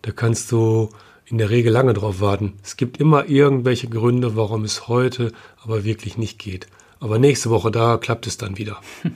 da 0.02 0.12
kannst 0.12 0.52
du 0.52 0.90
in 1.26 1.38
der 1.38 1.50
Regel 1.50 1.72
lange 1.72 1.94
drauf 1.94 2.20
warten. 2.20 2.54
Es 2.64 2.78
gibt 2.78 2.98
immer 2.98 3.28
irgendwelche 3.28 3.88
Gründe, 3.88 4.36
warum 4.36 4.64
es 4.66 4.88
heute 4.88 5.32
aber 5.64 5.84
wirklich 5.84 6.18
nicht 6.18 6.38
geht. 6.38 6.68
Aber 7.00 7.20
nächste 7.20 7.50
Woche, 7.50 7.72
da 7.72 7.98
klappt 7.98 8.28
es 8.28 8.38
dann 8.38 8.58
wieder. 8.58 8.80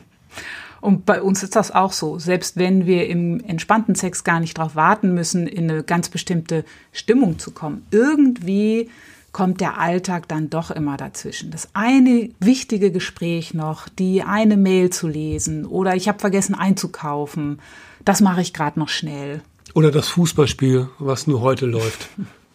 Und 0.87 1.05
bei 1.05 1.21
uns 1.21 1.43
ist 1.43 1.57
das 1.57 1.71
auch 1.71 1.91
so. 1.91 2.17
Selbst 2.17 2.55
wenn 2.55 2.85
wir 2.85 3.09
im 3.09 3.41
entspannten 3.41 3.93
Sex 3.93 4.23
gar 4.23 4.39
nicht 4.39 4.57
darauf 4.57 4.77
warten 4.77 5.13
müssen, 5.13 5.45
in 5.45 5.69
eine 5.69 5.83
ganz 5.83 6.07
bestimmte 6.07 6.63
Stimmung 6.93 7.39
zu 7.39 7.51
kommen. 7.51 7.85
Irgendwie 7.91 8.89
kommt 9.33 9.59
der 9.59 9.81
Alltag 9.81 10.29
dann 10.29 10.49
doch 10.49 10.71
immer 10.71 10.95
dazwischen. 10.95 11.51
Das 11.51 11.67
eine 11.73 12.29
wichtige 12.39 12.89
Gespräch 12.89 13.53
noch, 13.53 13.89
die 13.89 14.23
eine 14.23 14.55
Mail 14.55 14.89
zu 14.89 15.09
lesen 15.09 15.65
oder 15.65 15.93
ich 15.93 16.07
habe 16.07 16.19
vergessen 16.19 16.55
einzukaufen. 16.55 17.59
Das 18.05 18.21
mache 18.21 18.39
ich 18.39 18.53
gerade 18.53 18.79
noch 18.79 18.87
schnell. 18.87 19.41
Oder 19.73 19.91
das 19.91 20.07
Fußballspiel, 20.07 20.87
was 20.99 21.27
nur 21.27 21.41
heute 21.41 21.65
läuft. 21.65 22.07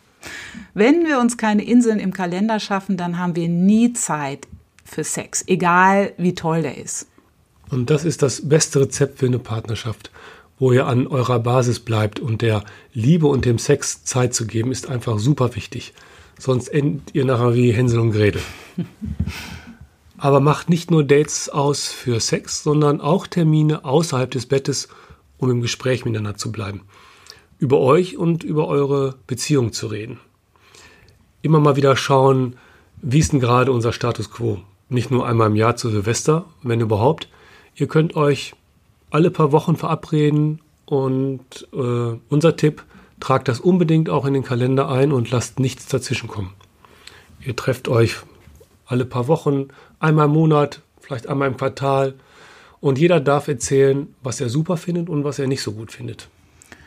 Wenn 0.73 1.05
wir 1.05 1.21
uns 1.21 1.37
keine 1.37 1.65
Inseln 1.65 2.01
im 2.01 2.15
Kalender 2.15 2.61
schaffen, 2.61 2.97
dann 2.97 3.19
haben 3.19 3.37
wir 3.37 3.51
nie 3.51 3.93
Zeit 3.93 4.49
für 4.87 5.05
Sex, 5.05 5.45
egal 5.47 6.15
wie 6.17 6.35
toll 6.35 6.62
der 6.62 6.79
ist. 6.79 7.09
Und 7.73 7.88
das 7.88 8.05
ist 8.05 8.21
das 8.21 8.47
beste 8.50 8.81
Rezept 8.81 9.19
für 9.19 9.25
eine 9.25 9.38
Partnerschaft, 9.38 10.11
wo 10.59 10.73
ihr 10.73 10.87
an 10.87 11.07
eurer 11.07 11.38
Basis 11.38 11.81
bleibt 11.81 12.21
und 12.21 12.43
der 12.43 12.64
Liebe 12.93 13.26
und 13.26 13.47
dem 13.47 13.59
Sex 13.59 14.05
Zeit 14.05 14.35
zu 14.35 14.47
geben, 14.47 14.71
ist 14.71 14.91
einfach 14.91 15.19
super 15.19 15.57
wichtig. 15.57 15.95
Sonst 16.38 16.69
endet 16.69 17.14
ihr 17.14 17.25
nachher 17.25 17.55
wie 17.55 17.73
Hänsel 17.73 17.99
und 18.00 18.12
Gretel. 18.12 18.43
Aber 20.19 20.41
macht 20.41 20.69
nicht 20.69 20.91
nur 20.91 21.02
Dates 21.02 21.49
aus 21.49 21.88
für 21.88 22.21
Sex, 22.21 22.62
sondern 22.62 23.00
auch 23.00 23.26
Termine 23.26 23.87
außerhalb 23.87 24.31
des 24.31 24.45
Bettes, 24.45 24.88
um 25.38 25.50
im 25.50 25.62
Gespräch 25.62 26.05
miteinander 26.05 26.37
zu 26.37 26.52
bleiben. 26.52 26.83
Über 27.59 27.79
euch 27.79 28.19
und 28.19 28.45
über 28.45 28.69
eure 28.69 29.14
Beziehung 29.26 29.73
zu 29.73 29.87
reden. 29.87 30.21
Immer 31.41 31.59
mal 31.59 31.76
wieder 31.76 31.97
schauen, 31.97 32.57
wie 33.00 33.21
ist 33.21 33.33
denn 33.33 33.41
gerade 33.41 33.73
unser 33.73 33.95
Status 33.95 34.31
quo? 34.31 34.59
Nicht 34.91 35.11
nur 35.11 35.26
einmal 35.26 35.49
im 35.49 35.57
Jahr 35.57 35.76
zu 35.76 35.88
Silvester, 35.88 36.45
wenn 36.62 36.79
überhaupt, 36.79 37.29
Ihr 37.75 37.88
könnt 37.88 38.17
euch 38.17 38.55
alle 39.11 39.31
paar 39.31 39.52
Wochen 39.52 39.76
verabreden 39.76 40.61
und 40.87 41.69
äh, 41.73 42.19
unser 42.29 42.57
Tipp, 42.57 42.85
tragt 43.21 43.47
das 43.47 43.61
unbedingt 43.61 44.11
auch 44.11 44.26
in 44.26 44.35
den 44.35 44.43
Kalender 44.43 44.88
ein 44.88 45.12
und 45.12 45.31
lasst 45.31 45.61
nichts 45.61 45.87
dazwischenkommen. 45.87 46.50
Ihr 47.45 47.55
trefft 47.55 47.88
euch 47.88 48.17
alle 48.85 49.05
paar 49.05 49.29
Wochen, 49.29 49.69
einmal 50.00 50.26
im 50.26 50.33
Monat, 50.33 50.83
vielleicht 51.00 51.29
einmal 51.29 51.49
im 51.49 51.57
Quartal 51.57 52.14
und 52.81 52.99
jeder 52.99 53.21
darf 53.21 53.47
erzählen, 53.47 54.12
was 54.23 54.41
er 54.41 54.49
super 54.49 54.76
findet 54.76 55.09
und 55.09 55.23
was 55.23 55.38
er 55.38 55.47
nicht 55.47 55.62
so 55.62 55.71
gut 55.71 55.93
findet. 55.93 56.29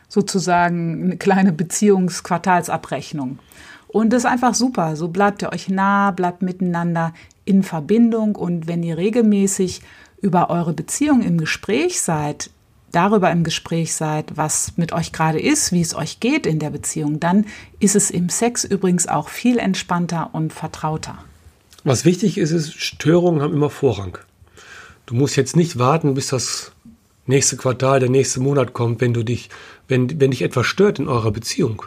Sozusagen 0.10 1.04
eine 1.04 1.18
kleine 1.18 1.54
Beziehungsquartalsabrechnung. 1.54 3.40
Und 3.88 4.12
das 4.12 4.24
ist 4.24 4.30
einfach 4.30 4.54
super. 4.56 4.98
So 4.98 5.08
bleibt 5.08 5.42
ihr 5.42 5.54
euch 5.54 5.70
nah, 5.70 6.12
bleibt 6.12 6.42
miteinander 6.42 7.14
in 7.46 7.64
Verbindung 7.64 8.36
und 8.36 8.68
wenn 8.68 8.84
ihr 8.84 8.98
regelmäßig 8.98 9.82
über 10.26 10.50
eure 10.50 10.74
Beziehung 10.74 11.22
im 11.22 11.38
Gespräch 11.38 12.02
seid, 12.02 12.50
darüber 12.92 13.30
im 13.30 13.44
Gespräch 13.44 13.94
seid, 13.94 14.36
was 14.36 14.74
mit 14.76 14.92
euch 14.92 15.12
gerade 15.12 15.40
ist, 15.40 15.72
wie 15.72 15.82
es 15.82 15.96
euch 15.96 16.20
geht 16.20 16.48
in 16.48 16.58
der 16.58 16.72
Beziehung, 16.72 17.20
dann 17.20 17.46
ist 17.80 17.96
es 17.96 18.10
im 18.10 18.30
Sex 18.30 18.64
übrigens 18.64 19.08
auch 19.08 19.30
viel 19.30 19.60
entspannter 19.60 20.32
und 20.34 20.52
vertrauter. 20.52 21.20
Was 21.84 22.06
wichtig 22.06 22.40
ist, 22.40 22.50
ist, 22.50 22.74
Störungen 22.74 23.44
haben 23.44 23.54
immer 23.54 23.70
Vorrang. 23.70 24.18
Du 25.06 25.14
musst 25.14 25.36
jetzt 25.36 25.56
nicht 25.56 25.78
warten, 25.78 26.16
bis 26.16 26.28
das 26.28 26.72
nächste 27.28 27.56
Quartal, 27.56 28.00
der 28.00 28.10
nächste 28.10 28.40
Monat 28.40 28.74
kommt, 28.74 29.02
wenn 29.02 29.14
du 29.14 29.22
dich, 29.22 29.50
wenn, 29.88 30.20
wenn 30.20 30.32
dich 30.32 30.42
etwas 30.42 30.66
stört 30.66 30.98
in 30.98 31.08
eurer 31.08 31.32
Beziehung. 31.32 31.84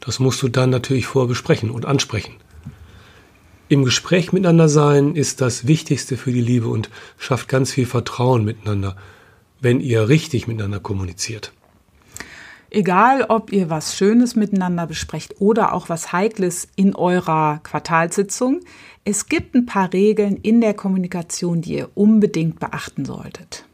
Das 0.00 0.18
musst 0.18 0.40
du 0.40 0.48
dann 0.48 0.70
natürlich 0.70 1.06
vorher 1.06 1.28
besprechen 1.28 1.70
und 1.70 1.84
ansprechen. 1.84 2.32
Im 3.72 3.86
Gespräch 3.86 4.34
miteinander 4.34 4.68
sein 4.68 5.16
ist 5.16 5.40
das 5.40 5.66
Wichtigste 5.66 6.18
für 6.18 6.30
die 6.30 6.42
Liebe 6.42 6.68
und 6.68 6.90
schafft 7.16 7.48
ganz 7.48 7.72
viel 7.72 7.86
Vertrauen 7.86 8.44
miteinander, 8.44 8.96
wenn 9.62 9.80
ihr 9.80 10.10
richtig 10.10 10.46
miteinander 10.46 10.78
kommuniziert. 10.78 11.54
Egal, 12.68 13.24
ob 13.30 13.50
ihr 13.50 13.70
was 13.70 13.96
Schönes 13.96 14.36
miteinander 14.36 14.86
besprecht 14.86 15.36
oder 15.38 15.72
auch 15.72 15.88
was 15.88 16.12
Heikles 16.12 16.68
in 16.76 16.94
eurer 16.94 17.60
Quartalssitzung, 17.62 18.60
es 19.06 19.30
gibt 19.30 19.54
ein 19.54 19.64
paar 19.64 19.90
Regeln 19.94 20.36
in 20.36 20.60
der 20.60 20.74
Kommunikation, 20.74 21.62
die 21.62 21.76
ihr 21.76 21.88
unbedingt 21.94 22.60
beachten 22.60 23.06
solltet. 23.06 23.64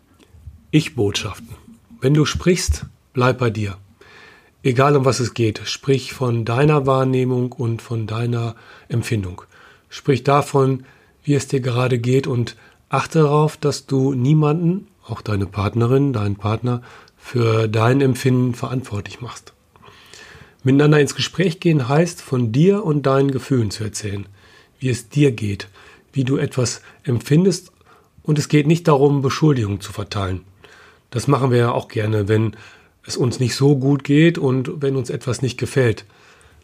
Ich-Botschaften. 0.70 1.56
Wenn 2.00 2.14
du 2.14 2.24
sprichst, 2.24 2.86
bleib 3.14 3.38
bei 3.38 3.50
dir. 3.50 3.76
Egal 4.62 4.94
um 4.94 5.04
was 5.04 5.18
es 5.18 5.34
geht, 5.34 5.62
sprich 5.64 6.12
von 6.12 6.44
deiner 6.44 6.86
Wahrnehmung 6.86 7.50
und 7.50 7.82
von 7.82 8.06
deiner 8.06 8.54
Empfindung. 8.88 9.42
Sprich 9.88 10.24
davon, 10.24 10.84
wie 11.24 11.34
es 11.34 11.46
dir 11.46 11.60
gerade 11.60 11.98
geht 11.98 12.26
und 12.26 12.56
achte 12.88 13.20
darauf, 13.20 13.56
dass 13.56 13.86
du 13.86 14.14
niemanden, 14.14 14.86
auch 15.06 15.22
deine 15.22 15.46
Partnerin, 15.46 16.12
deinen 16.12 16.36
Partner, 16.36 16.82
für 17.16 17.68
dein 17.68 18.00
Empfinden 18.00 18.54
verantwortlich 18.54 19.20
machst. 19.20 19.52
Miteinander 20.62 21.00
ins 21.00 21.14
Gespräch 21.14 21.60
gehen 21.60 21.88
heißt, 21.88 22.20
von 22.20 22.52
dir 22.52 22.84
und 22.84 23.06
deinen 23.06 23.30
Gefühlen 23.30 23.70
zu 23.70 23.84
erzählen, 23.84 24.26
wie 24.78 24.88
es 24.88 25.08
dir 25.08 25.32
geht, 25.32 25.68
wie 26.12 26.24
du 26.24 26.36
etwas 26.36 26.82
empfindest 27.04 27.72
und 28.22 28.38
es 28.38 28.48
geht 28.48 28.66
nicht 28.66 28.88
darum, 28.88 29.22
Beschuldigungen 29.22 29.80
zu 29.80 29.92
verteilen. 29.92 30.42
Das 31.10 31.28
machen 31.28 31.50
wir 31.50 31.58
ja 31.58 31.72
auch 31.72 31.88
gerne, 31.88 32.28
wenn 32.28 32.56
es 33.06 33.16
uns 33.16 33.40
nicht 33.40 33.54
so 33.54 33.76
gut 33.76 34.04
geht 34.04 34.36
und 34.36 34.82
wenn 34.82 34.96
uns 34.96 35.08
etwas 35.10 35.40
nicht 35.40 35.58
gefällt. 35.58 36.04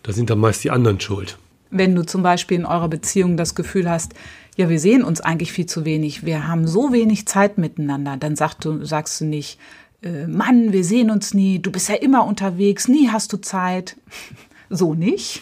Da 0.02 0.12
sind 0.12 0.28
dann 0.28 0.38
meist 0.38 0.62
die 0.64 0.70
anderen 0.70 1.00
schuld 1.00 1.38
wenn 1.70 1.94
du 1.94 2.04
zum 2.04 2.22
Beispiel 2.22 2.58
in 2.58 2.66
eurer 2.66 2.88
Beziehung 2.88 3.36
das 3.36 3.54
Gefühl 3.54 3.90
hast, 3.90 4.14
ja, 4.56 4.68
wir 4.68 4.78
sehen 4.78 5.02
uns 5.02 5.20
eigentlich 5.20 5.52
viel 5.52 5.66
zu 5.66 5.84
wenig, 5.84 6.24
wir 6.24 6.46
haben 6.46 6.66
so 6.66 6.92
wenig 6.92 7.26
Zeit 7.26 7.58
miteinander, 7.58 8.16
dann 8.16 8.36
sagst 8.36 8.64
du, 8.64 8.84
sagst 8.84 9.20
du 9.20 9.24
nicht, 9.24 9.58
äh, 10.02 10.26
Mann, 10.26 10.72
wir 10.72 10.84
sehen 10.84 11.10
uns 11.10 11.34
nie, 11.34 11.58
du 11.58 11.72
bist 11.72 11.88
ja 11.88 11.96
immer 11.96 12.26
unterwegs, 12.26 12.86
nie 12.86 13.08
hast 13.10 13.32
du 13.32 13.38
Zeit. 13.38 13.96
so 14.70 14.94
nicht. 14.94 15.40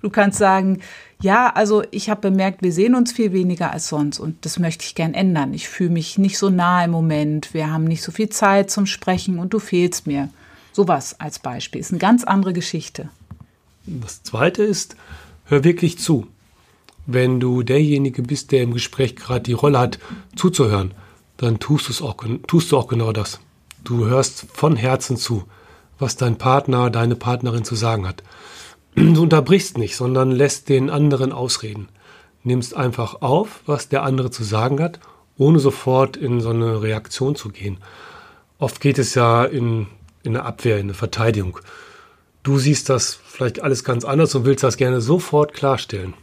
Du 0.00 0.08
kannst 0.08 0.38
sagen, 0.38 0.80
ja, 1.20 1.52
also 1.54 1.82
ich 1.90 2.08
habe 2.08 2.30
bemerkt, 2.30 2.62
wir 2.62 2.72
sehen 2.72 2.94
uns 2.94 3.12
viel 3.12 3.34
weniger 3.34 3.72
als 3.72 3.88
sonst 3.88 4.18
und 4.18 4.46
das 4.46 4.58
möchte 4.58 4.86
ich 4.86 4.94
gern 4.94 5.12
ändern. 5.12 5.52
Ich 5.52 5.68
fühle 5.68 5.90
mich 5.90 6.16
nicht 6.16 6.38
so 6.38 6.48
nah 6.48 6.82
im 6.82 6.90
Moment, 6.90 7.52
wir 7.52 7.70
haben 7.70 7.84
nicht 7.84 8.02
so 8.02 8.10
viel 8.10 8.30
Zeit 8.30 8.70
zum 8.70 8.86
Sprechen 8.86 9.38
und 9.38 9.52
du 9.52 9.58
fehlst 9.58 10.06
mir. 10.06 10.30
Sowas 10.72 11.20
als 11.20 11.38
Beispiel 11.38 11.80
ist 11.80 11.90
eine 11.90 11.98
ganz 11.98 12.24
andere 12.24 12.54
Geschichte. 12.54 13.10
Das 13.90 14.22
zweite 14.22 14.62
ist, 14.62 14.94
hör 15.46 15.64
wirklich 15.64 15.98
zu. 15.98 16.28
Wenn 17.06 17.40
du 17.40 17.62
derjenige 17.62 18.22
bist, 18.22 18.52
der 18.52 18.62
im 18.62 18.72
Gespräch 18.72 19.16
gerade 19.16 19.42
die 19.42 19.52
Rolle 19.52 19.80
hat, 19.80 19.98
zuzuhören, 20.36 20.92
dann 21.38 21.58
tust, 21.58 21.88
du's 21.88 22.02
auch, 22.02 22.16
tust 22.46 22.70
du 22.70 22.78
auch 22.78 22.86
genau 22.86 23.12
das. 23.12 23.40
Du 23.82 24.06
hörst 24.06 24.46
von 24.52 24.76
Herzen 24.76 25.16
zu, 25.16 25.44
was 25.98 26.16
dein 26.16 26.38
Partner, 26.38 26.90
deine 26.90 27.16
Partnerin 27.16 27.64
zu 27.64 27.74
sagen 27.74 28.06
hat. 28.06 28.22
Du 28.94 29.22
unterbrichst 29.22 29.76
nicht, 29.76 29.96
sondern 29.96 30.30
lässt 30.30 30.68
den 30.68 30.90
anderen 30.90 31.32
ausreden. 31.32 31.88
Nimmst 32.44 32.76
einfach 32.76 33.22
auf, 33.22 33.60
was 33.66 33.88
der 33.88 34.02
andere 34.02 34.30
zu 34.30 34.44
sagen 34.44 34.80
hat, 34.80 35.00
ohne 35.36 35.58
sofort 35.58 36.16
in 36.16 36.40
so 36.40 36.50
eine 36.50 36.82
Reaktion 36.82 37.34
zu 37.34 37.48
gehen. 37.48 37.78
Oft 38.58 38.80
geht 38.80 38.98
es 38.98 39.14
ja 39.14 39.44
in, 39.44 39.86
in 40.22 40.36
eine 40.36 40.44
Abwehr, 40.44 40.76
in 40.76 40.86
eine 40.86 40.94
Verteidigung. 40.94 41.58
Du 42.42 42.58
siehst 42.58 42.88
das 42.88 43.18
vielleicht 43.26 43.62
alles 43.62 43.84
ganz 43.84 44.04
anders 44.04 44.34
und 44.34 44.44
willst 44.44 44.64
das 44.64 44.76
gerne 44.76 45.00
sofort 45.00 45.52
klarstellen. 45.52 46.14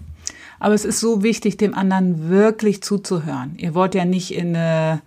Aber 0.59 0.73
es 0.73 0.85
ist 0.85 0.99
so 0.99 1.21
wichtig, 1.21 1.57
dem 1.57 1.75
anderen 1.75 2.29
wirklich 2.29 2.81
zuzuhören. 2.81 3.55
Ihr 3.57 3.75
wollt 3.75 3.93
ja 3.93 4.05
nicht 4.05 4.33
in 4.33 4.55
eine 4.55 5.01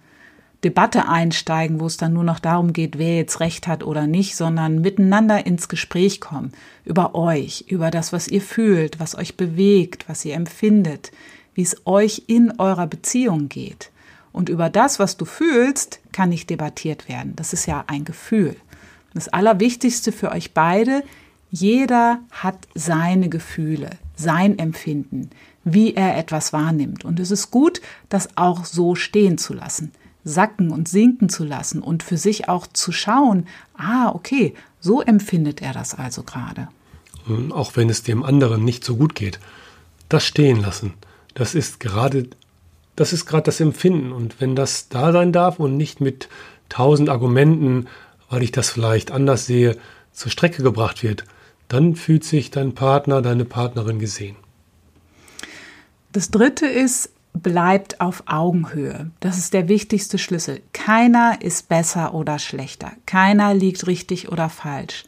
Debatte 0.63 1.09
einsteigen, 1.09 1.81
wo 1.81 1.87
es 1.87 1.97
dann 1.97 2.13
nur 2.13 2.23
noch 2.23 2.39
darum 2.39 2.73
geht, 2.73 2.99
wer 2.99 3.17
jetzt 3.17 3.41
recht 3.41 3.67
hat 3.67 3.83
oder 3.83 4.07
nicht, 4.07 4.37
sondern 4.37 4.81
miteinander 4.81 5.47
ins 5.47 5.69
Gespräch 5.69 6.21
kommen. 6.21 6.53
Über 6.85 7.15
euch, 7.15 7.65
über 7.69 7.91
das, 7.91 8.13
was 8.13 8.29
ihr 8.29 8.43
fühlt, 8.43 9.01
was 9.01 9.17
euch 9.17 9.37
bewegt, 9.37 10.09
was 10.09 10.25
ihr 10.25 10.35
empfindet, 10.35 11.11
wie 11.55 11.63
es 11.63 11.85
euch 11.87 12.25
in 12.27 12.53
eurer 12.59 12.87
Beziehung 12.87 13.49
geht. 13.49 13.91
Und 14.33 14.49
über 14.49 14.71
das, 14.71 14.99
was 15.01 15.17
du 15.17 15.25
fühlst, 15.25 15.99
kann 16.13 16.29
nicht 16.29 16.51
debattiert 16.51 17.09
werden. 17.09 17.35
Das 17.35 17.53
ist 17.53 17.67
ja 17.67 17.83
ein 17.89 18.05
Gefühl. 18.05 18.55
Das 19.15 19.29
Allerwichtigste 19.29 20.13
für 20.13 20.31
euch 20.31 20.53
beide, 20.55 21.03
jeder 21.51 22.21
hat 22.31 22.69
seine 22.75 23.29
Gefühle, 23.29 23.91
sein 24.15 24.59
Empfinden. 24.59 25.31
wie 25.65 25.95
er 25.95 26.17
etwas 26.17 26.53
wahrnimmt. 26.53 27.05
Und 27.05 27.21
es 27.21 27.31
ist 27.31 27.51
gut, 27.51 27.81
das 28.09 28.31
auch 28.37 28.65
so 28.65 28.95
stehen 28.95 29.39
zu 29.39 29.53
lassen, 29.55 29.93
sacken 30.25 30.71
und 30.71 30.89
sinken 30.89 31.29
zu 31.29 31.45
lassen 31.45 31.83
und 31.83 32.03
für 32.03 32.17
sich 32.17 32.49
auch 32.49 32.67
zu 32.67 32.93
schauen, 32.93 33.47
ah, 33.77 34.11
okay, 34.15 34.55
so 34.81 35.03
empfindet 35.03 35.61
er 35.61 35.73
das 35.73 35.95
also 35.95 36.23
gerade. 36.23 36.69
Auch 37.51 37.77
wenn 37.77 37.91
es 37.91 38.03
dem 38.03 38.23
anderen 38.23 38.65
nicht 38.65 38.85
so 38.85 38.97
gut 38.97 39.15
geht. 39.15 39.39
Das 40.09 40.25
stehen 40.25 40.61
lassen, 40.61 40.95
das 41.35 41.55
ist 41.55 41.79
gerade 41.79 42.29
das 42.97 43.13
ist 43.15 43.25
gerade 43.25 43.45
das 43.45 43.61
Empfinden. 43.61 44.13
Und 44.13 44.41
wenn 44.41 44.55
das 44.55 44.89
da 44.89 45.13
sein 45.13 45.33
darf 45.33 45.59
und 45.59 45.77
nicht 45.77 46.01
mit 46.01 46.29
tausend 46.69 47.09
Argumenten, 47.09 47.87
weil 48.31 48.43
ich 48.43 48.53
das 48.53 48.71
vielleicht 48.71 49.11
anders 49.11 49.45
sehe, 49.45 49.77
zur 50.13 50.31
Strecke 50.31 50.63
gebracht 50.63 51.03
wird, 51.03 51.25
dann 51.69 51.95
fühlt 51.95 52.25
sich 52.25 52.51
dein 52.51 52.75
Partner, 52.75 53.21
deine 53.21 53.45
Partnerin 53.45 53.99
gesehen. 53.99 54.37
Das 56.13 56.31
dritte 56.31 56.67
ist, 56.67 57.11
bleibt 57.33 58.01
auf 58.01 58.25
Augenhöhe. 58.27 59.11
Das 59.21 59.39
ist 59.39 59.55
der 59.55 59.69
wichtigste 59.69 60.19
Schlüssel. 60.19 60.63
Keiner 60.73 61.39
ist 61.43 61.69
besser 61.69 62.15
oder 62.15 62.39
schlechter. 62.39 62.93
Keiner 63.07 63.55
liegt 63.55 63.87
richtig 63.87 64.31
oder 64.31 64.49
falsch. 64.49 65.05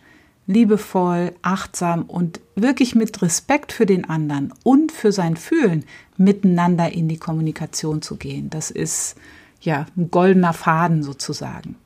Liebevoll, 0.47 1.35
achtsam 1.43 2.03
und 2.05 2.41
wirklich 2.55 2.95
mit 2.95 3.23
Respekt 3.23 3.73
für 3.73 3.87
den 3.87 4.09
anderen 4.09 4.53
und 4.65 4.93
für 4.93 5.13
sein 5.13 5.37
Fühlen 5.37 5.85
miteinander 6.17 6.93
in 6.93 7.09
die 7.09 7.19
Kommunikation 7.19 8.03
zu 8.03 8.17
gehen. 8.17 8.51
Das 8.51 8.71
ist 8.71 9.17
ja 9.61 9.87
ein 9.97 10.11
goldener 10.11 10.53
Faden 10.53 11.03
sozusagen. 11.03 11.77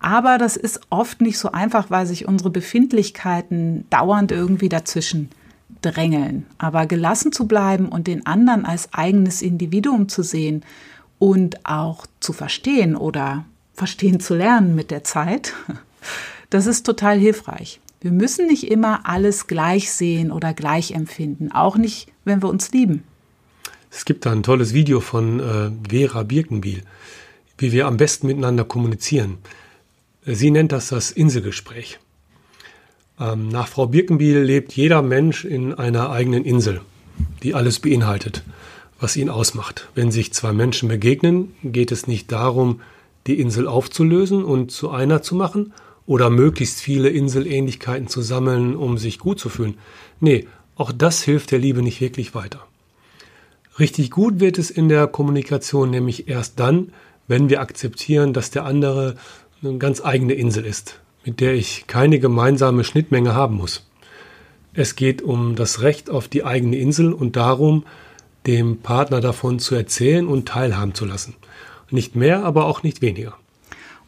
Aber 0.00 0.38
das 0.38 0.56
ist 0.56 0.80
oft 0.88 1.20
nicht 1.20 1.38
so 1.38 1.52
einfach, 1.52 1.90
weil 1.90 2.06
sich 2.06 2.26
unsere 2.26 2.50
Befindlichkeiten 2.50 3.84
dauernd 3.90 4.32
irgendwie 4.32 4.70
dazwischen 4.70 5.30
drängeln. 5.82 6.46
Aber 6.58 6.86
gelassen 6.86 7.32
zu 7.32 7.46
bleiben 7.46 7.88
und 7.88 8.06
den 8.06 8.26
anderen 8.26 8.64
als 8.64 8.92
eigenes 8.92 9.42
Individuum 9.42 10.08
zu 10.08 10.22
sehen 10.22 10.64
und 11.18 11.66
auch 11.66 12.06
zu 12.18 12.32
verstehen 12.32 12.96
oder 12.96 13.44
verstehen 13.74 14.20
zu 14.20 14.34
lernen 14.34 14.74
mit 14.74 14.90
der 14.90 15.04
Zeit, 15.04 15.54
das 16.50 16.66
ist 16.66 16.86
total 16.86 17.18
hilfreich. 17.18 17.80
Wir 18.00 18.10
müssen 18.10 18.46
nicht 18.46 18.70
immer 18.70 19.00
alles 19.06 19.46
gleich 19.46 19.92
sehen 19.92 20.32
oder 20.32 20.54
gleich 20.54 20.92
empfinden, 20.92 21.52
auch 21.52 21.76
nicht, 21.76 22.08
wenn 22.24 22.42
wir 22.42 22.48
uns 22.48 22.72
lieben. 22.72 23.04
Es 23.90 24.06
gibt 24.06 24.24
da 24.24 24.32
ein 24.32 24.42
tolles 24.42 24.72
Video 24.72 25.00
von 25.00 25.40
äh, 25.40 25.70
Vera 25.90 26.22
Birkenbiel, 26.22 26.82
wie 27.58 27.72
wir 27.72 27.86
am 27.86 27.98
besten 27.98 28.28
miteinander 28.28 28.64
kommunizieren. 28.64 29.38
Sie 30.24 30.50
nennt 30.50 30.72
das 30.72 30.88
das 30.88 31.10
Inselgespräch. 31.10 31.98
Ähm, 33.18 33.48
nach 33.48 33.68
Frau 33.68 33.86
Birkenbiel 33.86 34.40
lebt 34.40 34.72
jeder 34.72 35.02
Mensch 35.02 35.44
in 35.44 35.74
einer 35.74 36.10
eigenen 36.10 36.44
Insel, 36.44 36.80
die 37.42 37.54
alles 37.54 37.80
beinhaltet, 37.80 38.44
was 38.98 39.16
ihn 39.16 39.30
ausmacht. 39.30 39.88
Wenn 39.94 40.10
sich 40.10 40.32
zwei 40.32 40.52
Menschen 40.52 40.88
begegnen, 40.88 41.54
geht 41.62 41.90
es 41.90 42.06
nicht 42.06 42.32
darum, 42.32 42.80
die 43.26 43.40
Insel 43.40 43.66
aufzulösen 43.66 44.44
und 44.44 44.70
zu 44.70 44.90
einer 44.90 45.22
zu 45.22 45.34
machen 45.34 45.72
oder 46.06 46.28
möglichst 46.28 46.80
viele 46.80 47.08
Inselähnlichkeiten 47.08 48.08
zu 48.08 48.20
sammeln, 48.22 48.76
um 48.76 48.98
sich 48.98 49.18
gut 49.18 49.38
zu 49.38 49.48
fühlen. 49.48 49.78
Nee, 50.18 50.48
auch 50.76 50.92
das 50.92 51.22
hilft 51.22 51.50
der 51.50 51.58
Liebe 51.58 51.82
nicht 51.82 52.00
wirklich 52.00 52.34
weiter. 52.34 52.66
Richtig 53.78 54.10
gut 54.10 54.40
wird 54.40 54.58
es 54.58 54.70
in 54.70 54.88
der 54.88 55.06
Kommunikation 55.06 55.90
nämlich 55.90 56.28
erst 56.28 56.58
dann, 56.58 56.92
wenn 57.28 57.48
wir 57.48 57.60
akzeptieren, 57.60 58.32
dass 58.32 58.50
der 58.50 58.64
andere 58.64 59.16
eine 59.62 59.78
ganz 59.78 60.02
eigene 60.04 60.34
Insel 60.34 60.64
ist, 60.64 61.00
mit 61.24 61.40
der 61.40 61.54
ich 61.54 61.86
keine 61.86 62.18
gemeinsame 62.18 62.84
Schnittmenge 62.84 63.34
haben 63.34 63.56
muss. 63.56 63.86
Es 64.72 64.96
geht 64.96 65.22
um 65.22 65.56
das 65.56 65.82
Recht 65.82 66.10
auf 66.10 66.28
die 66.28 66.44
eigene 66.44 66.76
Insel 66.76 67.12
und 67.12 67.36
darum, 67.36 67.84
dem 68.46 68.78
Partner 68.78 69.20
davon 69.20 69.58
zu 69.58 69.74
erzählen 69.74 70.26
und 70.26 70.48
teilhaben 70.48 70.94
zu 70.94 71.04
lassen. 71.04 71.34
Nicht 71.90 72.14
mehr, 72.14 72.44
aber 72.44 72.66
auch 72.66 72.82
nicht 72.82 73.02
weniger. 73.02 73.36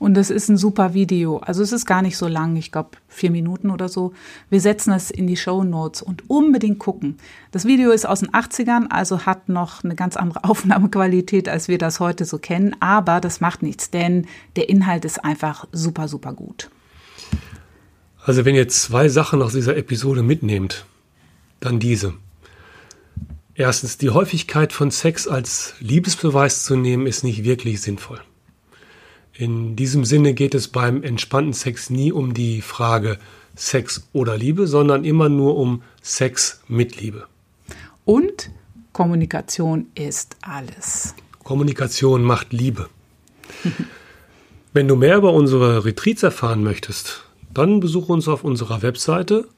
Und 0.02 0.16
es 0.16 0.30
ist 0.30 0.48
ein 0.48 0.56
super 0.56 0.94
Video. 0.94 1.36
Also 1.36 1.62
es 1.62 1.70
ist 1.70 1.86
gar 1.86 2.02
nicht 2.02 2.16
so 2.16 2.26
lang, 2.26 2.56
ich 2.56 2.72
glaube 2.72 2.90
vier 3.06 3.30
Minuten 3.30 3.70
oder 3.70 3.88
so. 3.88 4.12
Wir 4.50 4.60
setzen 4.60 4.92
es 4.92 5.12
in 5.12 5.28
die 5.28 5.36
Show 5.36 5.62
Notes 5.62 6.02
und 6.02 6.28
unbedingt 6.28 6.80
gucken. 6.80 7.18
Das 7.52 7.66
Video 7.66 7.92
ist 7.92 8.04
aus 8.04 8.18
den 8.18 8.30
80ern, 8.30 8.88
also 8.90 9.26
hat 9.26 9.48
noch 9.48 9.84
eine 9.84 9.94
ganz 9.94 10.16
andere 10.16 10.42
Aufnahmequalität, 10.50 11.48
als 11.48 11.68
wir 11.68 11.78
das 11.78 12.00
heute 12.00 12.24
so 12.24 12.38
kennen. 12.38 12.74
Aber 12.80 13.20
das 13.20 13.40
macht 13.40 13.62
nichts, 13.62 13.90
denn 13.90 14.26
der 14.56 14.68
Inhalt 14.68 15.04
ist 15.04 15.24
einfach 15.24 15.68
super, 15.70 16.08
super 16.08 16.32
gut. 16.32 16.68
Also 18.24 18.44
wenn 18.44 18.56
ihr 18.56 18.66
zwei 18.66 19.08
Sachen 19.08 19.40
aus 19.40 19.52
dieser 19.52 19.76
Episode 19.76 20.24
mitnehmt, 20.24 20.84
dann 21.60 21.78
diese. 21.78 22.14
Erstens, 23.54 23.98
die 23.98 24.10
Häufigkeit 24.10 24.72
von 24.72 24.90
Sex 24.90 25.28
als 25.28 25.74
Liebesbeweis 25.78 26.64
zu 26.64 26.74
nehmen, 26.74 27.06
ist 27.06 27.22
nicht 27.22 27.44
wirklich 27.44 27.80
sinnvoll. 27.80 28.20
In 29.34 29.76
diesem 29.76 30.04
Sinne 30.04 30.34
geht 30.34 30.54
es 30.54 30.68
beim 30.68 31.02
entspannten 31.02 31.54
Sex 31.54 31.90
nie 31.90 32.12
um 32.12 32.34
die 32.34 32.60
Frage 32.60 33.18
Sex 33.54 34.08
oder 34.12 34.36
Liebe, 34.36 34.66
sondern 34.66 35.04
immer 35.04 35.28
nur 35.28 35.56
um 35.56 35.82
Sex 36.02 36.60
mit 36.68 37.00
Liebe. 37.00 37.26
Und 38.04 38.50
Kommunikation 38.92 39.86
ist 39.94 40.36
alles. 40.42 41.14
Kommunikation 41.44 42.22
macht 42.22 42.52
Liebe. 42.52 42.88
Wenn 44.74 44.88
du 44.88 44.96
mehr 44.96 45.16
über 45.16 45.32
unsere 45.32 45.84
Retreats 45.84 46.22
erfahren 46.22 46.62
möchtest, 46.62 47.24
dann 47.52 47.80
besuche 47.80 48.12
uns 48.12 48.28
auf 48.28 48.44
unserer 48.44 48.82
Webseite. 48.82 49.48